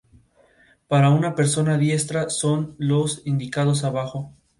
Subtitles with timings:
[0.87, 4.33] Para una persona diestra, son los indicados abajo.